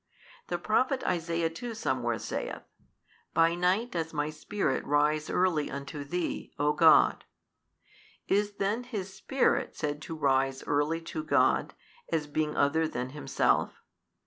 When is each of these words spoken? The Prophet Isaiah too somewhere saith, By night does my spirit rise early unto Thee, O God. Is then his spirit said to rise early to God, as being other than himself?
The 0.47 0.57
Prophet 0.57 1.03
Isaiah 1.05 1.51
too 1.51 1.75
somewhere 1.75 2.17
saith, 2.17 2.63
By 3.35 3.53
night 3.53 3.91
does 3.91 4.15
my 4.15 4.31
spirit 4.31 4.83
rise 4.83 5.29
early 5.29 5.69
unto 5.69 6.03
Thee, 6.03 6.51
O 6.57 6.73
God. 6.73 7.23
Is 8.27 8.53
then 8.53 8.81
his 8.83 9.13
spirit 9.13 9.75
said 9.75 10.01
to 10.01 10.15
rise 10.15 10.63
early 10.63 11.01
to 11.01 11.21
God, 11.23 11.75
as 12.11 12.25
being 12.25 12.57
other 12.57 12.87
than 12.87 13.09
himself? 13.11 13.73